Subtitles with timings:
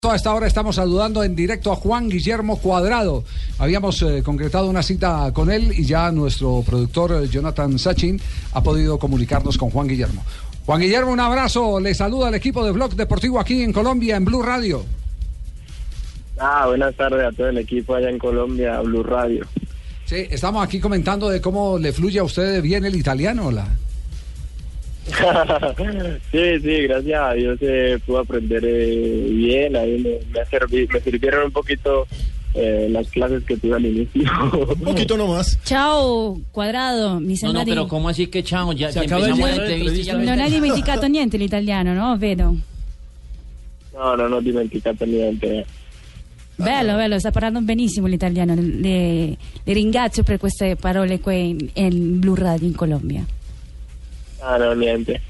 [0.00, 3.24] A esta hora estamos saludando en directo a Juan Guillermo Cuadrado.
[3.58, 8.20] Habíamos eh, concretado una cita con él y ya nuestro productor eh, Jonathan Sachin
[8.52, 10.24] ha podido comunicarnos con Juan Guillermo.
[10.66, 11.80] Juan Guillermo, un abrazo.
[11.80, 14.84] Le saluda al equipo de Blog Deportivo aquí en Colombia, en Blue Radio.
[16.38, 19.46] Ah, buenas tardes a todo el equipo allá en Colombia, Blue Radio.
[20.04, 23.50] Sí, estamos aquí comentando de cómo le fluye a usted bien el italiano.
[23.50, 23.66] La...
[26.30, 29.76] sí, sí, gracias a Dios se pudo aprender eh, bien.
[29.76, 32.06] Ahí me, me, ha servi- me sirvieron un poquito
[32.54, 34.22] eh, las clases que tuve al inicio.
[34.78, 35.58] Un poquito nomás.
[35.64, 40.12] Ciao, Quadrado, mi No, no, che ciao, già Si che acaba empezamos di la entrevista
[40.12, 42.16] ya Non hai dimenticato niente l'italiano, no?
[42.18, 42.56] Vedo.
[43.92, 45.66] no, no, no ho dimenticato niente.
[46.56, 48.54] Bello, bello, sta parlando benissimo l'italiano.
[48.56, 53.24] Le, le ringrazio per queste parole qui in, in Blue Radio in Colombia.
[54.40, 55.22] Ah, no, niente.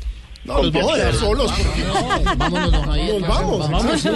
[0.44, 1.52] No, nos vamos a dejar solos.
[1.52, 3.20] porque- Vámonos, don Javier.
[3.20, 3.70] Nos vamos.
[3.70, 4.06] Vamos.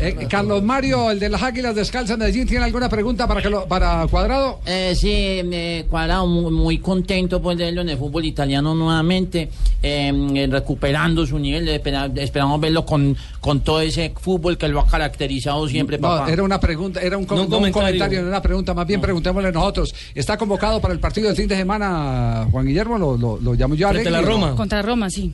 [0.00, 3.50] Eh, Carlos Mario, el de las Águilas Descalzas de Medellín, ¿tiene alguna pregunta para, que
[3.50, 4.60] lo- para Cuadrado?
[4.66, 9.48] Eh, sí, eh, Cuadrado, muy, muy contento pues, de verlo en el fútbol italiano nuevamente,
[9.82, 11.68] eh, recuperando su nivel.
[11.68, 16.30] espera- esperamos verlo con, con todo ese fútbol que lo ha caracterizado siempre, No, papá.
[16.30, 17.80] era una pregunta, era un, com- No un comentario.
[17.98, 19.92] comentario, no una pregunta, más bien preguntémosle nosotros.
[20.14, 22.96] ¿Está convocado para el partido del fin de semana, Juan Guillermo?
[22.98, 24.20] ¿Lo, lo, lo llamo yo a la?
[24.22, 24.54] Roma.
[24.54, 25.31] Contra Roma, sì.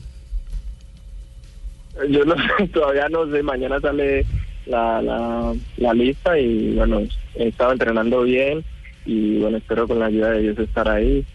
[2.09, 2.35] Yo no,
[2.73, 4.25] todavía no sé, mañana sale
[4.65, 7.01] la, la, la lista y bueno,
[7.35, 8.63] he estado entrenando bien
[9.05, 11.25] y bueno, espero con la ayuda de Dios estar ahí.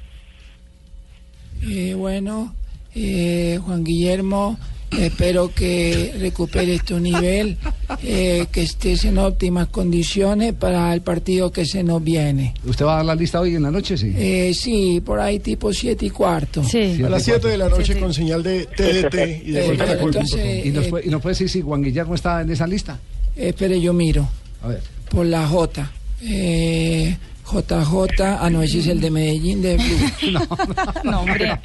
[1.62, 2.54] Eh, bueno,
[2.94, 4.58] eh, Juan Guillermo,
[4.90, 7.56] espero que recuperes tu nivel,
[8.02, 12.54] eh, que estés en óptimas condiciones para el partido que se nos viene.
[12.64, 13.96] ¿Usted va a dar la lista hoy en la noche?
[13.96, 14.12] Sí.
[14.16, 16.62] Eh, sí, por ahí tipo siete y cuarto.
[16.64, 17.02] Sì.
[17.04, 19.86] A las 7 de la noche con señal de TDT y de Eh, vuelta a
[19.86, 20.20] la culpa.
[20.20, 22.98] entonces, ¿Y nos, puede, y nos puede decir si Juan Guillermo está en esa lista?
[23.36, 24.28] espere, yo miro
[24.62, 24.80] A ver.
[25.10, 25.90] por la J.
[26.22, 30.38] Eh, JJ, ah, no, ese es el de Medellín de Blue.
[31.04, 31.58] No, hombre.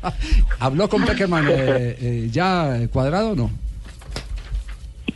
[0.59, 3.51] ¿Habló con Peckerman eh, eh, ya eh, Cuadrado o no?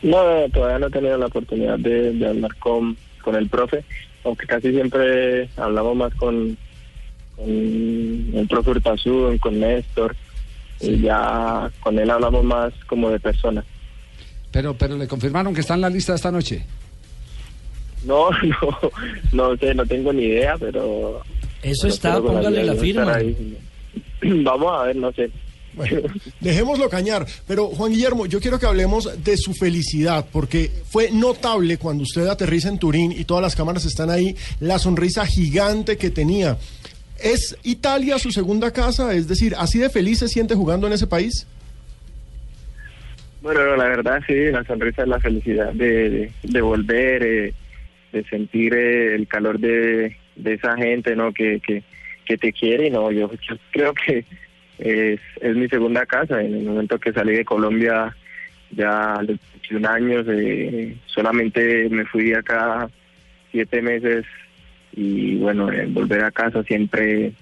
[0.02, 3.84] No, no, todavía no he tenido la oportunidad de, de hablar con, con el profe,
[4.24, 6.56] aunque casi siempre hablamos más con,
[7.36, 10.14] con el profe Urtasun, con Néstor,
[10.80, 13.64] y ya con él hablamos más como de persona.
[14.50, 16.64] Pero, pero le confirmaron que está en la lista esta noche.
[18.04, 18.90] No, no,
[19.32, 21.22] no sé, no tengo ni idea, pero...
[21.62, 23.18] Eso pero está, póngale la Dios firma.
[24.44, 25.30] Vamos a ver, no sé.
[25.74, 26.02] Bueno,
[26.40, 27.26] dejémoslo cañar.
[27.46, 32.26] Pero Juan Guillermo, yo quiero que hablemos de su felicidad, porque fue notable cuando usted
[32.26, 36.58] aterriza en Turín y todas las cámaras están ahí, la sonrisa gigante que tenía.
[37.20, 39.14] ¿Es Italia su segunda casa?
[39.14, 41.46] Es decir, ¿así de feliz se siente jugando en ese país?
[43.42, 47.54] Bueno, no, la verdad sí, la sonrisa es la felicidad de, de, de volver, eh,
[48.14, 51.32] de sentir eh, el calor de, esa gente, ¿no?
[51.32, 51.82] Que, que,
[52.38, 53.30] te quiere no, yo,
[53.70, 54.24] creo que
[54.78, 55.20] es,
[55.56, 56.40] mi segunda casa.
[56.40, 58.16] En el momento que salí de Colombia,
[58.70, 59.38] ya a los
[59.68, 62.88] 21 años, eh, solamente me fui acá
[63.50, 64.24] siete meses
[64.96, 67.32] y bueno, eh, volver a casa siempre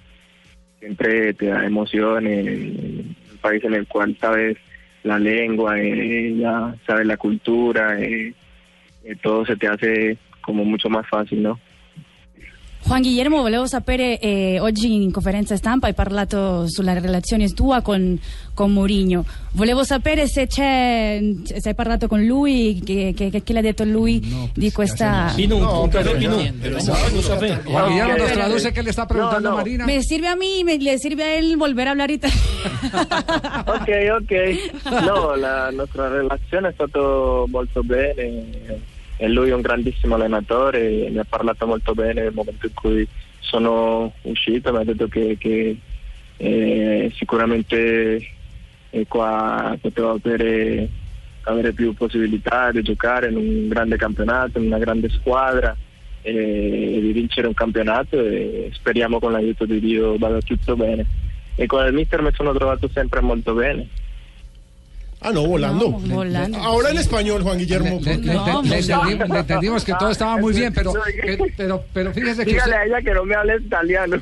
[0.79, 4.57] siempre te da emoción en el país en el cual sabes
[5.03, 7.97] la lengua, eh, ya sabes la cultura,
[9.21, 11.59] todo se te hace como mucho más fácil, ¿no?
[12.85, 18.19] Juan Guillermo, volevo sapere, eh, oggi in conferenza stampa hai parlato sulla relazione tua con,
[18.53, 19.23] con Mourinho.
[19.53, 23.85] Volevo sapere se c'è, se hai parlato con lui, che, che, che le ha detto
[23.85, 24.21] lui
[24.53, 25.33] di questa...
[25.47, 29.61] No, pero, Juan Guillermo nos traduce que le está preguntando No, no.
[29.61, 29.85] Marina.
[29.85, 32.41] Me sirve a mí, me, le sirve a él volver a hablar italiano.
[33.65, 33.89] ok,
[34.19, 35.03] ok.
[35.05, 36.99] No, la nostra relazione è stata
[37.47, 38.91] molto bene.
[39.17, 43.07] E lui è un grandissimo allenatore, mi ha parlato molto bene nel momento in cui
[43.39, 45.77] sono uscito, mi ha detto che, che
[46.37, 48.27] eh, sicuramente
[48.89, 50.89] eh, qua potevo avere,
[51.43, 55.75] avere più possibilità di giocare in un grande campionato, in una grande squadra
[56.21, 61.05] e di vincere un campionato e speriamo con l'aiuto di Dio vada tutto bene.
[61.55, 63.87] E con il mister mi sono trovato sempre molto bene.
[65.23, 65.85] Ah, no, volando.
[66.05, 66.57] No, volando.
[66.59, 67.99] Ahora en español, Juan Guillermo.
[68.03, 68.95] Le, le- No, le- le no.
[69.05, 72.71] entendimos, le entendimos que todo estaba muy bien, pero, que- pero, pero fíjese que Dígale
[72.73, 74.17] usted- a ella que no me hable italiano.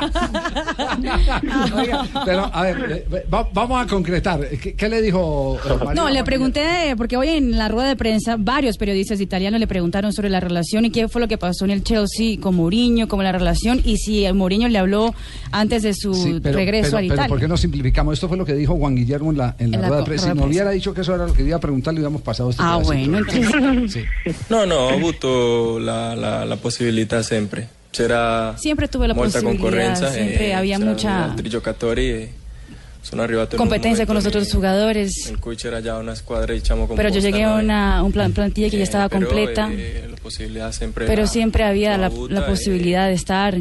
[1.76, 4.48] Oiga, pero a ver, va- vamos a concretar.
[4.48, 5.58] ¿Qué, qué le dijo?
[5.64, 9.66] eh, No, le pregunté, porque hoy en la rueda de prensa varios periodistas italianos le
[9.66, 13.08] preguntaron sobre la relación y qué fue lo que pasó en el Chelsea con Mourinho,
[13.08, 15.14] como la relación, y si el Mourinho le habló
[15.52, 17.28] antes de su Sí, pero, regreso pero- a pero Italia.
[17.28, 18.14] ¿por qué no simplificamos?
[18.14, 20.06] Esto fue lo que dijo Juan Guillermo en la, en la En la rueda de
[20.06, 20.32] prensa.
[20.32, 22.50] Si no hubiera dicho que eso era lo que iba a preguntar, le hubiéramos pasado
[22.50, 24.04] este Ah, bueno, entonces- Sí.
[24.48, 27.68] No, no, ho avuto la, la, la possibilità sempre.
[27.90, 34.14] C'era Siempre tuve la posibilidad, siempre e había mucha e arrivato in un competencia con
[34.14, 35.26] los otros jugadores.
[35.28, 37.02] in cui c'era già una squadra diciamo composta.
[37.02, 37.62] Pero yo llegué a no?
[37.62, 41.28] Una un plan- plantilla que ya estaba però, completa, eh, la possibilità sempre pero la-
[41.28, 43.56] siempre había la, avuta la posibilidad de estar.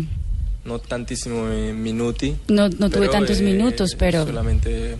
[0.66, 2.36] no tantissimi minuti.
[2.50, 4.98] No, no tuve però, tantos eh, minutos, pero, solamente.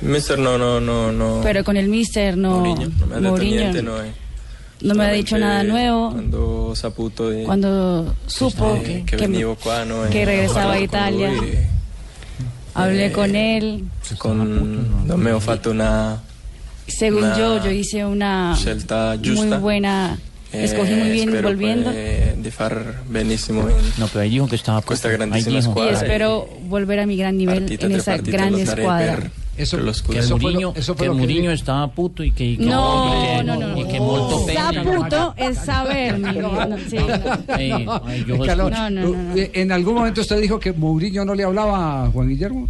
[0.00, 1.40] Il mister no, no, no, no.
[1.42, 2.60] pero con el mister no.
[2.60, 4.02] Mourinho ha detto Mourinho
[4.80, 4.94] no, eh.
[4.94, 6.10] no me ha dicho nada nuevo.
[6.10, 10.72] Quando ho saputo di- Cuando supo eh, que, che venivo qua, no, e que regresaba
[10.72, 11.66] a Italia, lui e-
[12.74, 13.84] hablé con él.
[14.18, 14.38] con
[15.06, 16.20] non me ho fatto una
[16.86, 18.56] Según una yo, yo hice una
[19.36, 20.18] muy buena.
[20.50, 21.90] Eh, Escogí muy bien spero volviendo.
[21.92, 25.84] di far benissimo in No, pero ahí dijo que estaba questa Ahí grandissima dijo.
[25.84, 29.16] Y espero volver a mi gran nivel partita en esa gran escuadra.
[29.16, 31.26] per, Eso- per lo Que Eso fue lo- Mourinho, eso fue que lo el que
[31.26, 33.88] Mourinho estaba puto y que, y que- No, no, no, y no.
[33.88, 33.98] que
[34.46, 34.72] pena.
[34.72, 36.14] Saputo es saber,
[39.36, 42.68] eh, En algún momento usted dijo que Mourinho no le hablaba a Juan Guillermo.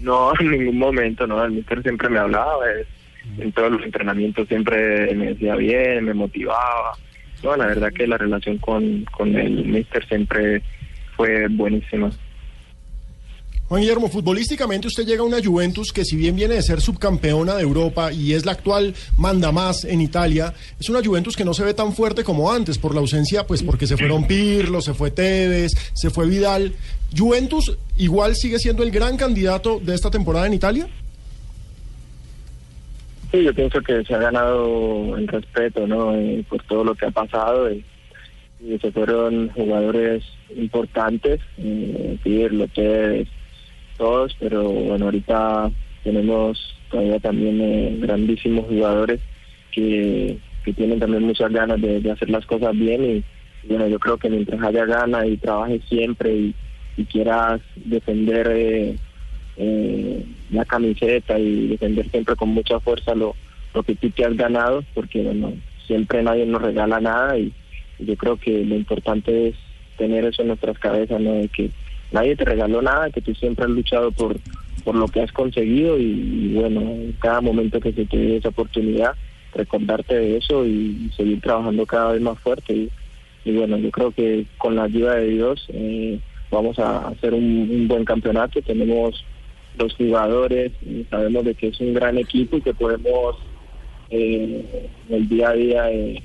[0.00, 1.42] No, en ningún momento, no.
[1.44, 2.52] El mister siempre me hablaba.
[2.76, 2.86] eh,
[3.38, 6.92] En todos los entrenamientos siempre me decía bien, me motivaba.
[7.42, 10.62] No, la verdad que la relación con, con el mister siempre
[11.16, 12.10] fue buenísima.
[13.68, 17.54] Juan Guillermo, futbolísticamente usted llega a una Juventus que si bien viene de ser subcampeona
[17.56, 21.54] de Europa y es la actual manda más en Italia, es una Juventus que no
[21.54, 24.92] se ve tan fuerte como antes por la ausencia, pues porque se fueron Pirlo, se
[24.92, 26.74] fue Tevez, se fue Vidal.
[27.16, 30.86] Juventus igual sigue siendo el gran candidato de esta temporada en Italia.
[33.32, 36.14] Sí, yo pienso que se ha ganado el respeto, ¿no?
[36.14, 37.68] Eh, por todo lo que ha pasado.
[37.68, 37.82] eh,
[38.60, 40.22] y se fueron jugadores
[40.56, 43.28] importantes, eh, Pirlo, Tevez,
[43.96, 45.70] todos, pero bueno, ahorita
[46.02, 49.20] tenemos todavía también eh, grandísimos jugadores
[49.72, 53.24] que, que tienen también muchas ganas de, hacer las cosas bien y,
[53.68, 56.54] bueno, yo creo que mientras haya ganas y trabajes siempre y,
[57.10, 58.96] quieras defender eh,
[59.56, 63.34] eh, la camiseta y defender siempre con mucha fuerza lo,
[63.74, 65.54] lo que tú te has ganado, porque bueno,
[65.88, 67.52] siempre nadie nos regala nada y,
[67.98, 69.56] y yo creo que lo importante es
[69.96, 71.32] tener eso en nuestras cabezas, ¿no?
[71.32, 71.70] De que
[72.12, 74.36] nadie te regaló nada, que tú siempre has luchado por,
[74.84, 78.50] por lo que has conseguido y, bueno, en cada momento que se te dé esa
[78.50, 79.14] oportunidad,
[79.54, 82.88] recordarte de eso y, seguir trabajando cada vez más fuerte.
[83.44, 86.18] Y, bueno, yo creo que con la ayuda de Dios eh,
[86.50, 88.60] vamos a hacer un, buen campeonato.
[88.62, 89.24] Tenemos
[89.78, 93.36] los jugadores, y sabemos de que es un gran equipo y que podemos
[94.10, 96.22] eh, el día a día eh,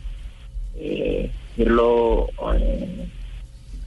[0.77, 3.07] eh, irlo eh,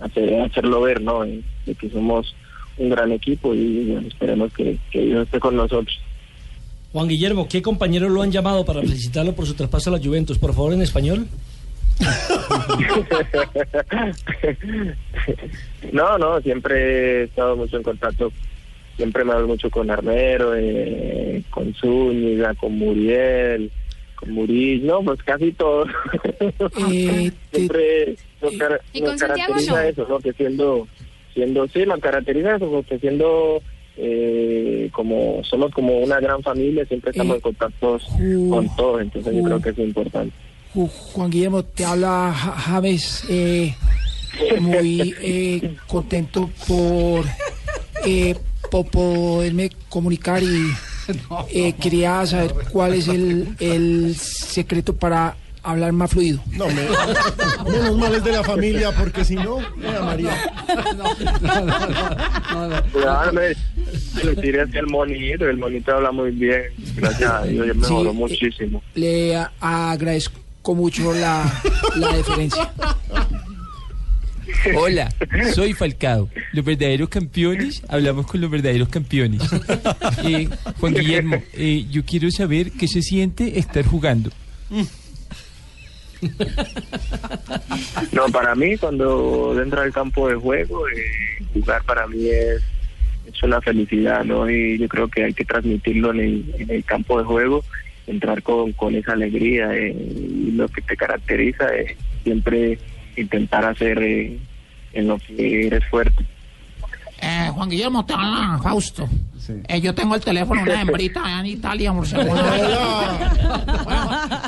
[0.03, 1.25] hacer, hacerlo ver, ¿no?
[1.25, 2.35] Eh, De que somos
[2.79, 5.99] un gran equipo y bueno, esperemos que, que Dios esté con nosotros.
[6.93, 10.39] Juan Guillermo, ¿qué compañeros lo han llamado para felicitarlo por su traspaso a la Juventus?
[10.39, 11.27] Por favor, en español.
[15.93, 18.33] no, no, siempre he estado mucho en contacto,
[18.97, 23.71] siempre me hablo mucho con Armero, eh, con Zúñiga, con Muriel,
[24.23, 25.89] con Murillo, no, pues casi todos.
[27.53, 29.89] siempre nos, car- ¿Y nos con Santiago caracteriza no?
[29.89, 30.19] eso, ¿no?
[30.21, 30.89] Que siendo,
[31.35, 33.61] siendo, sí, nos caracteriza eso, porque siendo
[33.97, 37.99] eh, como somos como una gran familia, siempre estamos en contacto
[38.51, 40.35] con todos, entonces yo creo que eso es importante.
[40.75, 43.75] Ju- Juan Guillermo, te habla Ja- James, eh,
[44.61, 47.25] muy eh, contento por,
[48.07, 48.35] eh,
[48.71, 50.71] por poderme comunicar y
[51.51, 56.41] eh, quería saber cuál es el, el secreto para hablar más fluido.
[56.57, 60.53] No, me- menos mal es de la familia, porque si no, vea María.
[63.33, 66.63] Me, me tiré hacia el monito, el monito habla muy bien,
[66.97, 68.17] gracias a Dios, ya mejoró Sí.
[68.17, 68.83] muchísimo.
[68.95, 71.45] Le agradezco mucho la,
[71.97, 72.73] la deferencia.
[74.77, 75.13] Hola,
[75.55, 76.29] soy Falcao.
[76.53, 79.43] Los verdaderos campeones, hablamos con los verdaderos campeones.
[80.25, 84.31] Eh, Juan Guillermo, eh, yo quiero saber qué se siente estar jugando.
[88.13, 92.63] No, para mí cuando dentro del campo de juego, eh, jugar para mí es,
[93.27, 94.49] es una felicidad, ¿no?
[94.49, 97.65] Y yo creo que hay que transmitirlo en el, en el campo de juego,
[98.07, 102.79] entrar con, con esa alegría eh, y lo que te caracteriza es siempre
[103.17, 104.39] intentar hacer eh,
[104.93, 106.25] en lo que eres fuerte.
[107.21, 109.09] Eh, Juan Guillermo, te habla Fausto.
[109.69, 112.15] Eh, yo tengo el teléfono de una hembrita allá en Italia, por si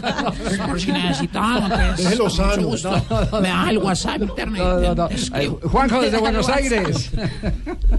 [0.66, 2.90] por si Déjelo con mucho gusto.
[3.40, 4.62] Me das el WhatsApp internet.
[4.62, 5.08] No, no, no.
[5.08, 5.60] Escribo.
[5.62, 6.48] Ay, Juanjo desde Buenos.
[6.48, 7.10] Aires.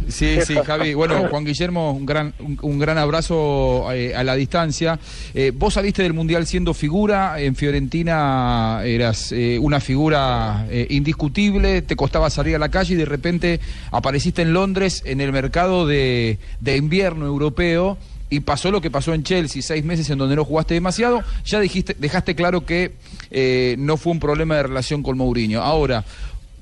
[0.08, 0.94] Sí, sí, Javi.
[0.94, 5.00] Bueno, Juan Guillermo, un gran, un, un gran abrazo eh, a la distancia.
[5.34, 11.82] Eh, vos saliste del Mundial siendo figura, en Fiorentina eras eh, una figura eh, indiscutible,
[11.82, 13.60] te costaba salir a la calle y de repente
[13.92, 17.98] apareciste en Londres en el mercado de, de invierno europeo.
[18.30, 21.60] Y pasó lo que pasó en Chelsea, seis meses en donde no jugaste demasiado, ya
[21.60, 22.94] dijiste, dejaste claro que
[23.30, 25.62] eh, no fue un problema de relación con Mourinho.
[25.62, 26.04] Ahora,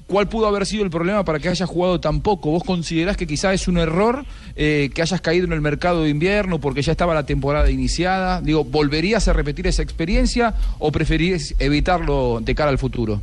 [0.08, 2.52] ¿Cuál pudo haber sido el problema para que hayas jugado tan poco?
[2.52, 6.10] ¿Vos considerás que quizás es un error eh, que hayas caído en el mercado de
[6.10, 8.42] invierno porque ya estaba la temporada iniciada?
[8.42, 13.22] Digo, ¿volverías a repetir esa experiencia o preferís evitarlo de cara al futuro?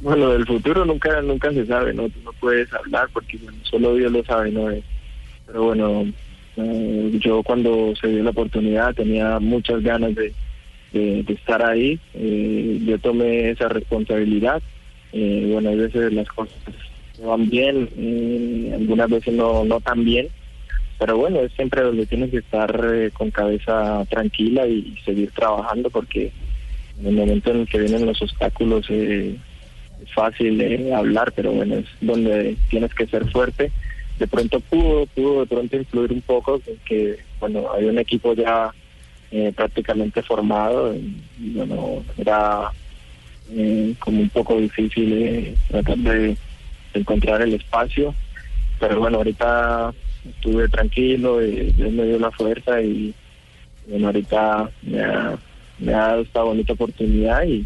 [0.00, 4.10] Bueno, del futuro nunca nunca se sabe, no, no puedes hablar porque bueno, solo Dios
[4.10, 4.70] lo sabe, ¿no?
[4.70, 4.82] Eh,
[5.48, 6.04] Pero bueno,
[6.58, 10.34] eh, yo cuando se dio la oportunidad tenía muchas ganas de,
[11.26, 11.98] estar ahí.
[12.12, 14.62] Eh, yo tomé esa responsabilidad.
[15.12, 16.54] Eh, bueno, hay veces las cosas
[17.24, 17.88] van bien,
[18.74, 20.28] algunas veces no, no tan bien.
[20.98, 22.78] Pero bueno, es siempre donde tienes que estar
[23.14, 26.30] con cabeza tranquila y, seguir trabajando porque
[27.00, 29.36] en el momento en el que vienen los obstáculos es
[30.14, 33.72] fácil hablar, pero bueno, es donde tienes que ser fuerte.
[34.18, 38.72] De pronto pudo, pudo de pronto influir un poco, que bueno, hay un equipo ya
[39.30, 42.72] eh, prácticamente formado y bueno, era
[43.50, 46.36] eh, como un poco difícil eh, tratar de,
[46.94, 48.14] encontrar el espacio,
[48.80, 49.92] pero bueno, ahorita
[50.28, 53.14] estuve tranquilo, y Dios me dio la fuerza y
[53.86, 55.38] bueno, ahorita me ha,
[55.78, 57.64] me ha dado esta bonita oportunidad y,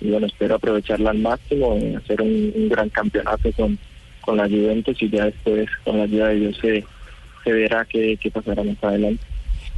[0.00, 3.78] bueno, espero aprovecharla al máximo, y hacer un, un gran campeonato con,
[4.26, 6.84] con la Juventus y ya después con la ayuda de Dios se,
[7.44, 9.24] se verá qué, qué pasará más adelante.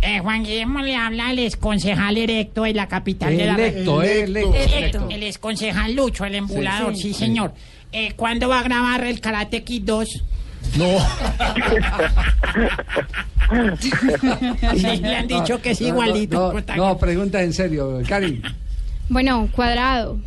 [0.01, 4.23] Eh, Juan Guillermo le habla al exconcejal erecto de la capital de la Electo, eh,
[4.23, 5.07] electo, electo.
[5.11, 7.53] El exconcejal Lucho, el embulador, sí, Sí, sí, señor.
[7.93, 10.25] Eh, ¿Cuándo va a grabar el Karate Kid 2?
[10.79, 10.99] No.
[13.81, 13.91] Sí,
[15.01, 16.53] le han dicho que es igualito.
[16.53, 18.43] No, no, no, pregunta en serio, Karim.
[19.09, 20.19] Bueno, cuadrado.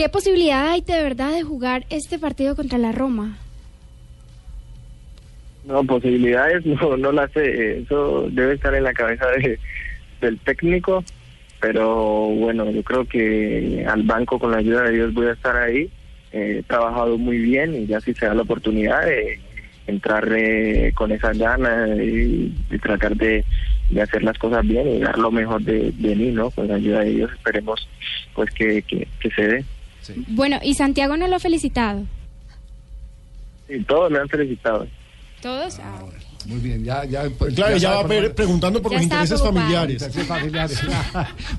[0.00, 3.36] ¿Qué posibilidad hay de verdad de jugar este partido contra la Roma?
[5.66, 9.58] No, posibilidades no, no las sé, eso debe estar en la cabeza de,
[10.22, 11.04] del técnico,
[11.60, 15.54] pero bueno, yo creo que al banco con la ayuda de Dios voy a estar
[15.54, 15.90] ahí,
[16.32, 19.38] Eh, he trabajado muy bien y ya si se da la oportunidad de
[19.86, 23.44] entrar eh, con esas ganas y, y tratar de,
[24.00, 26.50] hacer las cosas bien y dar lo mejor de, de mí, ¿no?
[26.52, 27.86] Con la ayuda de Dios esperemos
[28.34, 29.64] pues que, que se dé.
[30.28, 32.02] Bueno, y Santiago no lo ha felicitado.
[33.68, 34.86] Y todos me han felicitado.
[35.40, 35.78] ¿Todos?
[35.78, 36.02] Ah,
[36.46, 37.28] Muy bien, ya, ya.
[37.54, 39.66] Claro, ya sabe va por a ver- dónde- preguntando por Ya los intereses preocupado.
[39.70, 40.26] familiares.
[40.26, 40.80] Familiares.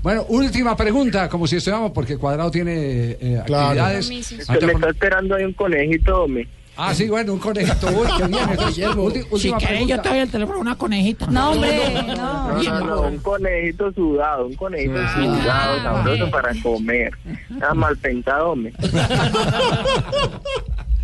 [0.03, 3.65] bueno, última pregunta, como si estuviéramos, porque Cuadrado tiene eh, Claro.
[3.67, 4.05] actividades.
[4.07, 4.45] Compromisos.
[4.45, 6.48] Se me está esperando ahí un conejito, me.
[6.77, 7.87] Ah, sí, bueno, un conejito.
[7.87, 8.47] Uy, qué bien.
[8.73, 11.27] Si última quiere, yo te doy el teléfono a una conejita.
[11.27, 12.15] No, hombre, no.
[12.15, 17.11] No, no, no, un conejito sudado, un conejito sudado, sabroso para comer.
[17.49, 18.71] Nada mal pensado, me.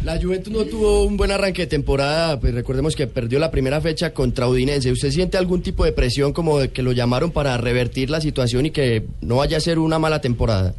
[0.04, 3.82] La Juventus no tuvo un buen arranque de temporada, pues recordemos que perdió la primera
[3.82, 4.92] fecha contra Udinese.
[4.92, 8.68] ¿Usted siente algún tipo de presión como de que lo llamaron para revertir la situación
[8.68, 10.74] y que no vaya a ser una mala temporada?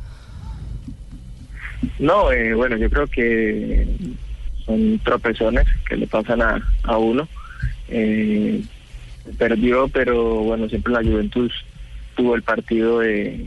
[1.98, 3.86] No, eh, bueno, yo creo que
[4.68, 7.26] son tropezones que le pasan a, a uno.
[7.88, 8.62] Eh,
[9.38, 11.52] perdió, pero bueno, siempre la Juventus
[12.14, 13.46] tuvo el partido eh,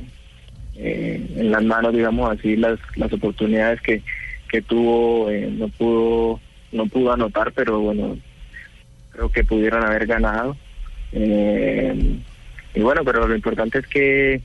[0.76, 4.02] en las manos, digamos así, las, las oportunidades que,
[4.50, 6.40] que tuvo, eh, no pudo
[6.72, 8.18] no pudo anotar, pero bueno,
[9.12, 10.56] creo que pudieron haber ganado.
[11.12, 12.16] Eh,
[12.74, 14.42] y bueno, pero lo importante es que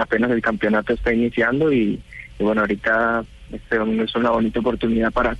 [0.00, 2.00] apenas el campeonato está iniciando y,
[2.38, 5.36] y bueno, ahorita este domingo es una bonita oportunidad para,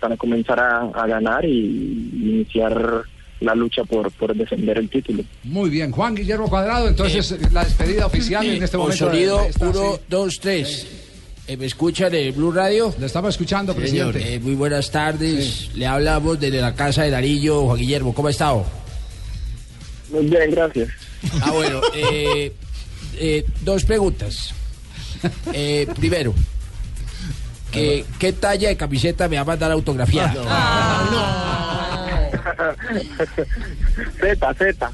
[0.00, 3.02] para comenzar a, a ganar y iniciar
[3.40, 5.22] la lucha por, por defender el título.
[5.44, 9.06] Muy bien, Juan Guillermo Cuadrado, entonces la despedida oficial en este momento.
[9.06, 10.00] sonido de esta- 1, sí.
[10.08, 10.86] 2, 3.
[11.46, 12.92] Eh, ¿Me escuchan en Blue Radio?
[12.98, 14.34] Le estamos escuchando, presidente.
[14.34, 15.70] Eh, muy buenas tardes.
[15.74, 18.12] Le hablamos desde la casa de Darillo, Juan Guillermo.
[18.12, 18.66] ¿Cómo ha estado?
[20.12, 20.88] Muy bien, gracias.
[21.42, 21.80] Ah, bueno.
[21.94, 22.52] eh,
[23.18, 24.54] eh, dos preguntas.
[25.52, 26.32] Eh, primero,
[27.78, 30.34] que, ¿qué talla de camiseta me va a mandar autografiada?
[34.20, 34.92] Z, Z.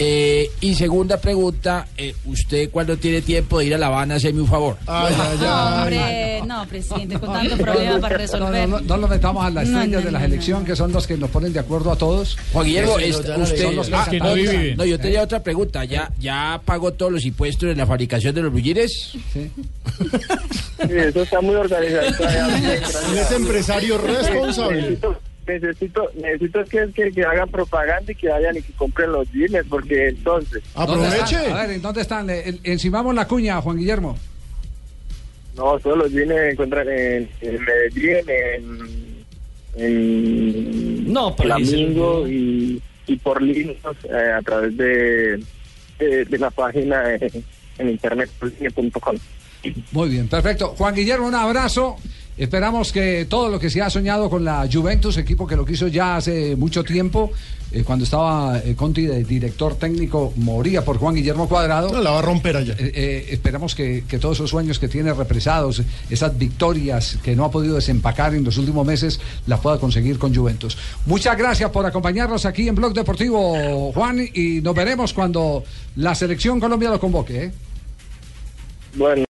[0.00, 4.42] Eh, y segunda pregunta, eh, ¿usted cuando tiene tiempo de ir a La Habana, hacerme
[4.42, 4.76] un favor?
[4.86, 8.68] Hombre, no, presidente, con tanto problema para resolver.
[8.68, 11.16] No, no, metamos a las estrellas no, de las no, elecciones, que son los que
[11.16, 12.36] nos ponen de acuerdo a todos.
[12.52, 14.76] Juan Guillermo, Sí, usted los ah, que no, viven.
[14.76, 15.84] no, yo tenía otra pregunta.
[15.84, 19.12] ¿Ya, ya pagó todos los impuestos en la fabricación de los bullires?
[19.32, 19.50] Sí,
[20.88, 22.06] eso está muy organizado.
[22.28, 24.98] Él es empresario responsable.
[25.48, 29.66] Necesito, necesito, que, que, que hagan propaganda y que vayan y que compren los jeans,
[29.68, 30.62] porque entonces...
[30.74, 31.52] ¿Dónde están?
[31.52, 32.28] A ver, ¿en dónde están?
[32.30, 34.16] En- Encimamos la cuña, Juan Guillermo.
[35.56, 39.24] No, solo los jeans se encuentran en, en Medellín, en,
[39.76, 45.42] en No, Flamingo y, y por líneas eh, a través de,
[45.98, 47.42] de, de la página eh,
[47.78, 49.16] en internet, política.com.
[49.92, 50.68] Muy bien, perfecto.
[50.76, 51.96] Juan Guillermo, un abrazo.
[52.38, 55.88] Esperamos que todo lo que se ha soñado con la Juventus, equipo que lo quiso
[55.88, 57.32] ya hace mucho tiempo,
[57.72, 61.90] eh, cuando estaba eh, Conti de director técnico, moría por Juan Guillermo Cuadrado.
[61.90, 62.74] No, la va a romper allá.
[62.78, 67.44] Eh, eh, esperamos que, que todos esos sueños que tiene represados, esas victorias que no
[67.44, 70.78] ha podido desempacar en los últimos meses, las pueda conseguir con Juventus.
[71.06, 75.64] Muchas gracias por acompañarnos aquí en Blog Deportivo, Juan, y nos veremos cuando
[75.96, 77.44] la selección Colombia lo convoque.
[77.44, 77.52] ¿eh?
[78.94, 79.27] Bueno.